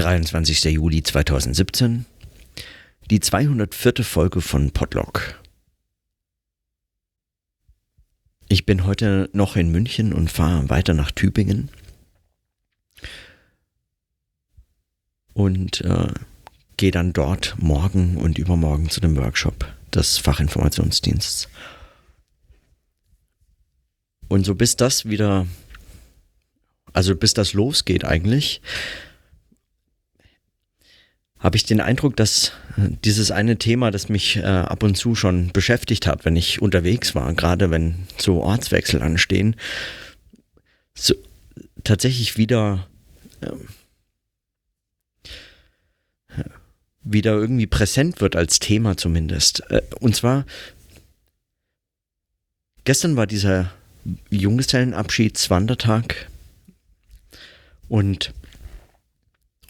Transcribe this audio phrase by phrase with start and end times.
[0.00, 0.64] 23.
[0.64, 2.06] Juli 2017,
[3.10, 4.02] die 204.
[4.02, 5.38] Folge von Podlock.
[8.48, 11.68] Ich bin heute noch in München und fahre weiter nach Tübingen.
[15.34, 16.14] Und äh,
[16.78, 21.46] gehe dann dort morgen und übermorgen zu dem Workshop des Fachinformationsdienstes.
[24.28, 25.46] Und so bis das wieder,
[26.94, 28.62] also bis das losgeht eigentlich,
[31.40, 35.14] habe ich den Eindruck, dass äh, dieses eine Thema, das mich äh, ab und zu
[35.14, 39.56] schon beschäftigt hat, wenn ich unterwegs war, gerade wenn so Ortswechsel anstehen,
[40.94, 41.14] so,
[41.82, 42.86] tatsächlich wieder
[43.40, 43.50] äh,
[47.02, 49.62] wieder irgendwie präsent wird als Thema zumindest.
[49.70, 50.44] Äh, und zwar
[52.84, 53.72] gestern war dieser
[54.30, 56.28] Junggesellenabschiedswandertag
[57.88, 58.34] und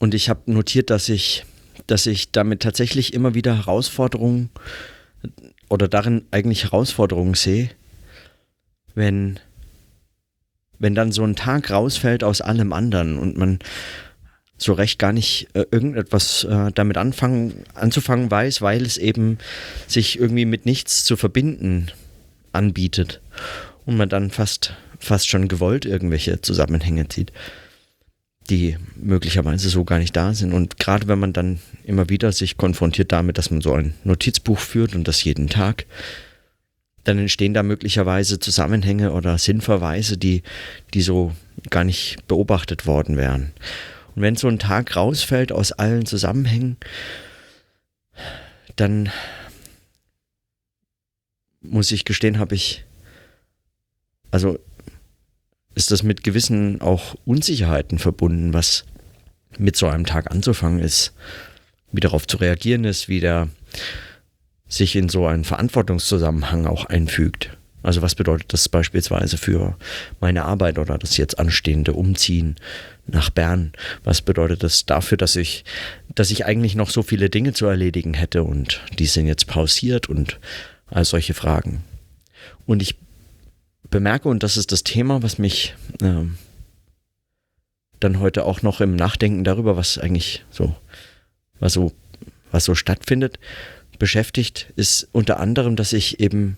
[0.01, 1.45] und ich habe notiert, dass ich
[1.87, 4.51] dass ich damit tatsächlich immer wieder Herausforderungen
[5.69, 7.71] oder darin eigentlich Herausforderungen sehe,
[8.95, 9.39] wenn,
[10.79, 13.59] wenn dann so ein Tag rausfällt aus allem anderen und man
[14.59, 19.39] so recht gar nicht äh, irgendetwas äh, damit anfangen, anzufangen weiß, weil es eben
[19.87, 21.91] sich irgendwie mit nichts zu verbinden
[22.53, 23.21] anbietet
[23.87, 27.33] und man dann fast, fast schon gewollt irgendwelche Zusammenhänge zieht
[28.51, 30.53] die möglicherweise so gar nicht da sind.
[30.53, 34.59] Und gerade wenn man dann immer wieder sich konfrontiert damit, dass man so ein Notizbuch
[34.59, 35.87] führt und das jeden Tag,
[37.05, 40.43] dann entstehen da möglicherweise Zusammenhänge oder Sinnverweise, die,
[40.93, 41.33] die so
[41.71, 43.53] gar nicht beobachtet worden wären.
[44.15, 46.77] Und wenn so ein Tag rausfällt aus allen Zusammenhängen,
[48.77, 49.11] dann
[51.63, 52.85] muss ich gestehen, habe ich,
[54.31, 54.59] also
[55.81, 58.85] ist das mit gewissen auch Unsicherheiten verbunden, was
[59.57, 61.15] mit so einem Tag anzufangen ist,
[61.91, 63.49] wie darauf zu reagieren ist, wie der
[64.69, 67.57] sich in so einen Verantwortungszusammenhang auch einfügt.
[67.83, 69.75] Also was bedeutet das beispielsweise für
[70.21, 72.57] meine Arbeit oder das jetzt anstehende Umziehen
[73.07, 73.73] nach Bern?
[74.05, 75.65] Was bedeutet das dafür, dass ich,
[76.15, 80.11] dass ich eigentlich noch so viele Dinge zu erledigen hätte und die sind jetzt pausiert
[80.11, 80.39] und
[80.89, 81.85] all solche Fragen.
[82.67, 82.97] Und ich
[83.89, 86.25] bemerke, und das ist das Thema, was mich äh,
[88.01, 90.75] dann heute auch noch im Nachdenken darüber, was eigentlich so,
[91.59, 91.93] was so,
[92.51, 93.39] was so stattfindet,
[93.99, 96.57] beschäftigt, ist unter anderem, dass ich eben,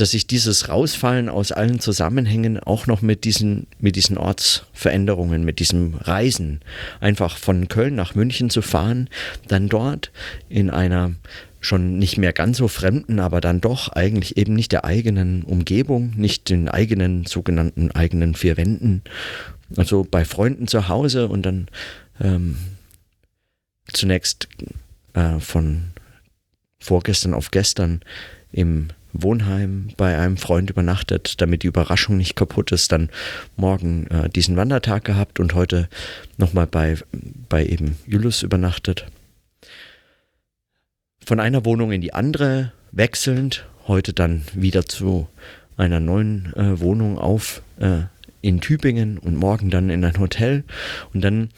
[0.00, 5.58] dass ich dieses Rausfallen aus allen Zusammenhängen auch noch mit diesen, mit diesen Ortsveränderungen, mit
[5.58, 6.60] diesem Reisen,
[7.00, 9.08] einfach von Köln nach München zu fahren,
[9.48, 10.12] dann dort
[10.48, 11.12] in einer
[11.60, 16.12] schon nicht mehr ganz so fremden, aber dann doch eigentlich eben nicht der eigenen Umgebung,
[16.16, 19.02] nicht den eigenen sogenannten eigenen vier Wänden.
[19.76, 21.66] Also bei Freunden zu Hause und dann
[22.20, 22.56] ähm,
[23.92, 24.48] zunächst
[25.14, 25.90] äh, von
[26.78, 28.00] vorgestern auf gestern
[28.52, 33.10] im Wohnheim bei einem Freund übernachtet, damit die Überraschung nicht kaputt ist, dann
[33.56, 35.88] morgen äh, diesen Wandertag gehabt und heute
[36.36, 36.96] nochmal bei,
[37.48, 39.06] bei eben Julius übernachtet
[41.28, 45.28] von einer Wohnung in die andere wechselnd, heute dann wieder zu
[45.76, 48.04] einer neuen äh, Wohnung auf äh,
[48.40, 50.64] in Tübingen und morgen dann in ein Hotel.
[51.12, 51.50] Und dann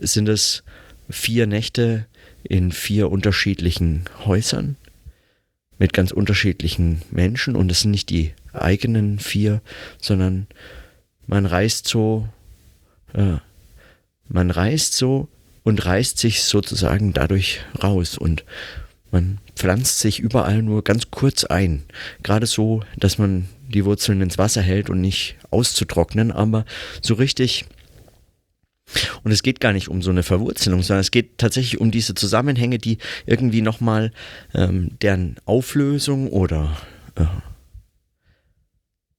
[0.00, 0.62] sind es
[1.10, 2.06] vier Nächte
[2.42, 4.76] in vier unterschiedlichen Häusern
[5.78, 7.56] mit ganz unterschiedlichen Menschen.
[7.56, 9.60] Und es sind nicht die eigenen vier,
[10.00, 10.46] sondern
[11.26, 12.28] man reist so,
[13.14, 13.36] äh,
[14.28, 15.28] man reist so
[15.62, 18.44] und reißt sich sozusagen dadurch raus und
[19.10, 21.84] man pflanzt sich überall nur ganz kurz ein.
[22.22, 26.64] Gerade so, dass man die Wurzeln ins Wasser hält und nicht auszutrocknen, aber
[27.00, 27.64] so richtig.
[29.22, 32.14] Und es geht gar nicht um so eine Verwurzelung, sondern es geht tatsächlich um diese
[32.14, 34.12] Zusammenhänge, die irgendwie nochmal
[34.54, 36.76] ähm, deren Auflösung oder,
[37.16, 37.24] äh,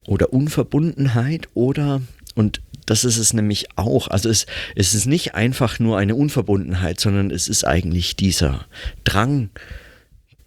[0.08, 2.02] oder Unverbundenheit oder,
[2.36, 4.08] und das ist es nämlich auch.
[4.08, 8.66] Also es, es ist nicht einfach nur eine Unverbundenheit, sondern es ist eigentlich dieser
[9.04, 9.52] Drang,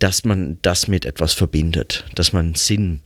[0.01, 3.03] dass man das mit etwas verbindet, dass man Sinn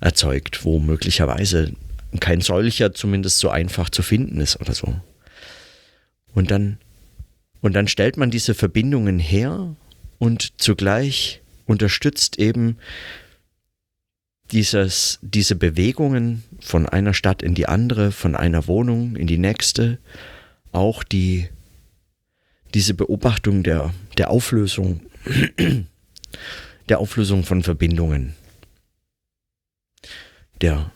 [0.00, 1.72] erzeugt, wo möglicherweise
[2.20, 4.94] kein solcher zumindest so einfach zu finden ist oder so.
[6.34, 6.78] Und dann,
[7.60, 9.74] und dann stellt man diese Verbindungen her
[10.18, 12.78] und zugleich unterstützt eben
[14.50, 19.98] dieses, diese Bewegungen von einer Stadt in die andere, von einer Wohnung in die nächste,
[20.72, 21.48] auch die,
[22.74, 25.00] diese Beobachtung der, der Auflösung,
[26.88, 28.34] der Auflösung von Verbindungen,
[30.60, 30.90] der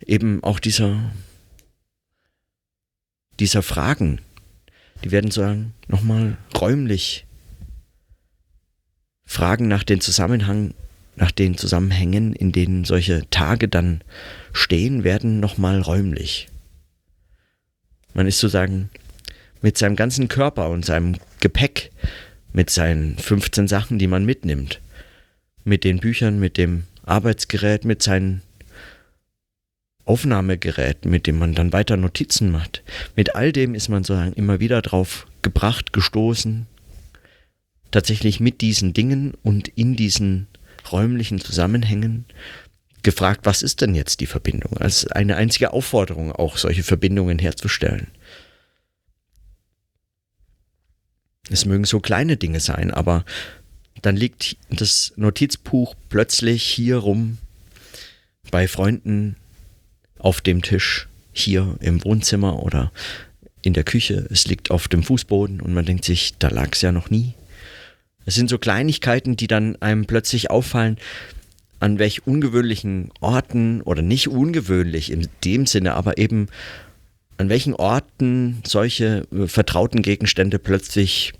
[0.00, 1.12] eben auch dieser
[3.40, 4.20] dieser Fragen,
[5.02, 7.26] die werden sagen, nochmal räumlich
[9.24, 10.74] Fragen nach den Zusammenhang,
[11.16, 14.02] nach den Zusammenhängen, in denen solche Tage dann
[14.52, 16.48] stehen, werden nochmal räumlich.
[18.12, 18.90] Man ist sozusagen
[19.62, 21.92] mit seinem ganzen Körper und seinem Gepäck,
[22.52, 24.80] mit seinen 15 Sachen, die man mitnimmt,
[25.64, 28.42] mit den Büchern, mit dem Arbeitsgerät, mit seinen
[30.04, 32.82] Aufnahmegerät, mit dem man dann weiter Notizen macht.
[33.16, 36.66] Mit all dem ist man sozusagen immer wieder drauf gebracht, gestoßen,
[37.90, 40.46] tatsächlich mit diesen Dingen und in diesen
[40.90, 42.24] räumlichen Zusammenhängen
[43.02, 44.76] gefragt, was ist denn jetzt die Verbindung?
[44.76, 48.08] Als eine einzige Aufforderung, auch solche Verbindungen herzustellen.
[51.50, 53.24] Es mögen so kleine Dinge sein, aber
[54.02, 57.38] dann liegt das Notizbuch plötzlich hier rum
[58.50, 59.36] bei Freunden
[60.20, 62.92] auf dem Tisch hier im Wohnzimmer oder
[63.62, 64.26] in der Küche.
[64.30, 67.34] Es liegt auf dem Fußboden und man denkt sich, da lag es ja noch nie.
[68.26, 70.98] Es sind so Kleinigkeiten, die dann einem plötzlich auffallen,
[71.80, 76.48] an welch ungewöhnlichen Orten oder nicht ungewöhnlich in dem Sinne, aber eben
[77.38, 81.32] an welchen Orten solche äh, vertrauten Gegenstände plötzlich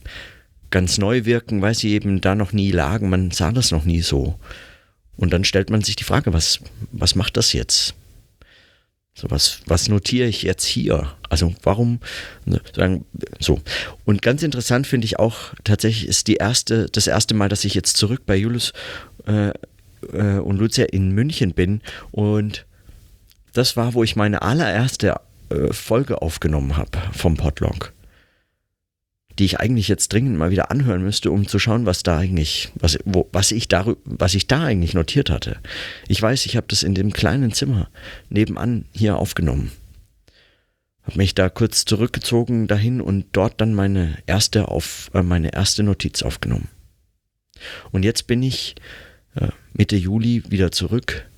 [0.71, 3.11] ganz neu wirken, weil sie eben da noch nie lagen.
[3.11, 4.39] Man sah das noch nie so.
[5.17, 6.61] Und dann stellt man sich die Frage, was,
[6.91, 7.95] was macht das jetzt?
[9.21, 11.13] So, was, was notiere ich jetzt hier?
[11.29, 12.01] Also warum
[12.47, 13.05] ne, sagen
[13.39, 13.61] so?
[14.07, 17.75] Und ganz interessant finde ich auch tatsächlich ist die erste, das erste Mal, dass ich
[17.75, 18.73] jetzt zurück bei Julius
[19.27, 19.51] äh,
[20.15, 21.83] äh, und Lucia in München bin
[22.13, 22.65] und
[23.53, 25.17] das war, wo ich meine allererste
[25.51, 27.93] äh, Folge aufgenommen habe vom Podlog
[29.39, 32.71] die ich eigentlich jetzt dringend mal wieder anhören müsste, um zu schauen, was da eigentlich,
[32.75, 35.59] was, wo, was, ich, da, was ich da eigentlich notiert hatte.
[36.09, 37.89] Ich weiß, ich habe das in dem kleinen Zimmer
[38.29, 39.73] nebenan hier aufgenommen.
[41.03, 45.83] Habe mich da kurz zurückgezogen dahin und dort dann meine erste, auf, äh, meine erste
[45.83, 46.69] Notiz aufgenommen.
[47.91, 48.75] Und jetzt bin ich
[49.35, 51.30] äh, Mitte Juli wieder zurück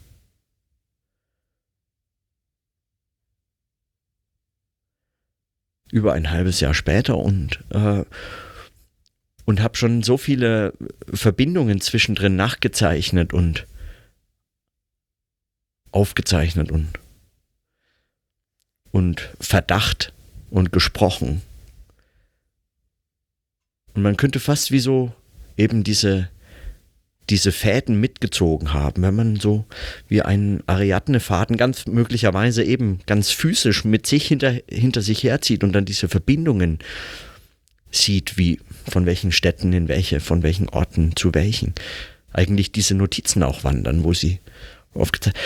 [5.93, 8.05] über ein halbes Jahr später und, äh,
[9.45, 10.73] und habe schon so viele
[11.13, 13.69] Verbindungen zwischendrin nachgezeichnet und
[15.93, 16.89] aufgezeichnet und,
[18.91, 20.15] und Verdacht
[20.51, 21.43] und gesprochen.
[23.95, 25.13] Und man könnte fast wie so
[25.59, 26.31] eben diese
[27.31, 29.65] diese Fäden mitgezogen haben, wenn man so
[30.09, 35.73] wie einen Ariadne-Faden ganz möglicherweise eben ganz physisch mit sich hinter, hinter sich herzieht und
[35.73, 36.79] dann diese Verbindungen
[37.91, 38.61] sieht, wie
[38.91, 41.75] von welchen Städten in welche, von welchen Orten zu welchen.
[42.33, 44.41] Eigentlich diese Notizen auch wandern, wo sie
[44.95, 45.39] aufgezeigt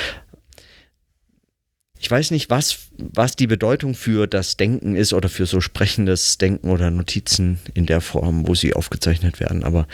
[1.99, 6.39] ich weiß nicht, was, was die Bedeutung für das Denken ist oder für so sprechendes
[6.39, 9.87] Denken oder Notizen in der Form, wo sie aufgezeichnet werden, aber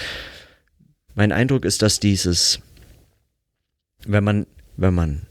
[1.14, 2.60] mein Eindruck ist, dass dieses,
[4.04, 5.26] wenn man, wenn man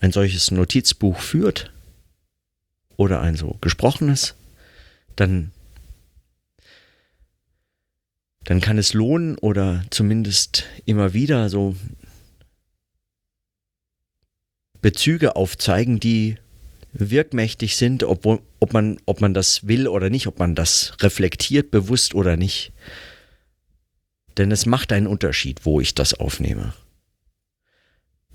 [0.00, 1.72] ein solches Notizbuch führt
[2.96, 4.34] oder ein so gesprochenes,
[5.16, 5.52] dann,
[8.44, 11.74] dann kann es lohnen oder zumindest immer wieder so
[14.82, 16.36] Bezüge aufzeigen, die
[16.92, 18.26] wirkmächtig sind, ob,
[18.60, 22.72] ob, man, ob man das will oder nicht, ob man das reflektiert, bewusst oder nicht.
[24.36, 26.72] Denn es macht einen Unterschied, wo ich das aufnehme.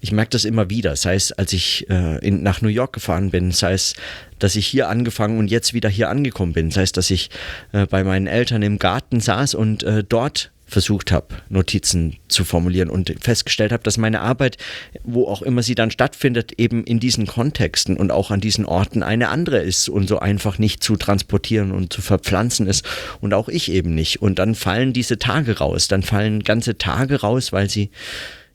[0.04, 3.30] Ich merke das immer wieder, sei es, als ich äh, in, nach New York gefahren
[3.30, 3.96] bin, sei es,
[4.40, 7.30] dass ich hier angefangen und jetzt wieder hier angekommen bin, sei es, dass ich
[7.72, 12.90] äh, bei meinen Eltern im Garten saß und äh, dort versucht habe, Notizen zu formulieren
[12.90, 14.58] und festgestellt habe, dass meine Arbeit,
[15.04, 19.04] wo auch immer sie dann stattfindet, eben in diesen Kontexten und auch an diesen Orten
[19.04, 22.86] eine andere ist und so einfach nicht zu transportieren und zu verpflanzen ist
[23.20, 24.22] und auch ich eben nicht.
[24.22, 27.92] Und dann fallen diese Tage raus, dann fallen ganze Tage raus, weil sie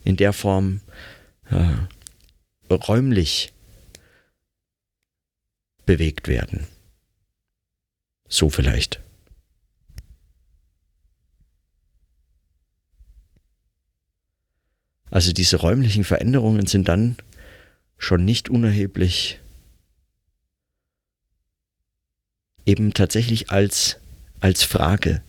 [0.03, 0.81] in der Form
[1.51, 3.53] äh, räumlich
[5.85, 6.67] bewegt werden.
[8.27, 9.06] So vielleicht.
[15.11, 17.17] Also diese räumlichen Veränderungen sind dann
[17.99, 19.41] schon nicht unerheblich
[22.65, 23.99] eben tatsächlich als,
[24.41, 25.23] als Frage.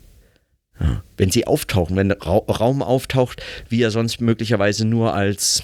[0.80, 5.64] Ja, wenn sie auftauchen, wenn Ra Raum auftaucht, wie er sonst möglicherweise nur als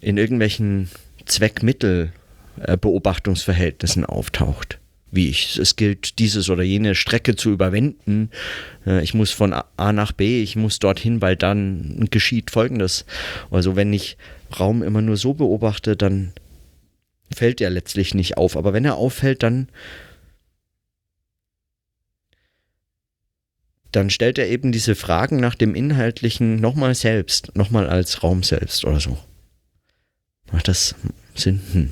[0.00, 0.90] in irgendwelchen
[1.26, 5.58] Zweckmittel-Beobachtungsverhältnissen auftaucht wie ich.
[5.58, 8.30] Es gilt, dieses oder jene Strecke zu überwinden.
[8.86, 13.04] Äh, ich muss von A nach B, ich muss dorthin, weil dann geschieht Folgendes.
[13.50, 14.16] Also wenn ich
[14.58, 16.32] Raum immer nur so beobachte, dann
[17.34, 18.56] fällt er letztlich nicht auf.
[18.56, 19.68] Aber wenn er auffällt, dann,
[23.92, 28.84] dann stellt er eben diese Fragen nach dem Inhaltlichen nochmal selbst, nochmal als Raum selbst
[28.84, 29.18] oder so.
[30.52, 30.94] Macht das
[31.34, 31.60] Sinn?
[31.72, 31.90] Hm.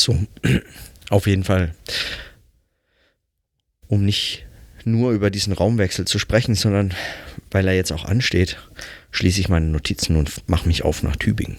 [0.00, 0.18] So,
[1.10, 1.74] auf jeden Fall.
[3.86, 4.46] Um nicht
[4.84, 6.94] nur über diesen Raumwechsel zu sprechen, sondern
[7.50, 8.56] weil er jetzt auch ansteht,
[9.10, 11.58] schließe ich meine Notizen und mache mich auf nach Tübingen.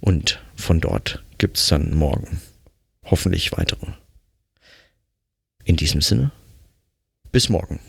[0.00, 2.40] Und von dort gibt es dann morgen
[3.04, 3.86] hoffentlich weitere.
[5.64, 6.30] In diesem Sinne,
[7.32, 7.80] bis morgen.